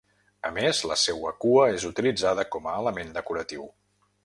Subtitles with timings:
[0.47, 3.71] A més, la seua cua és utilitzada com a element decoratiu.